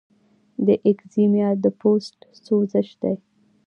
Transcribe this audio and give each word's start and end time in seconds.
د 0.65 0.67
ایکزیما 0.87 1.47
د 1.63 1.65
پوست 1.79 2.17
سوزش 2.43 2.87
دی. 3.01 3.15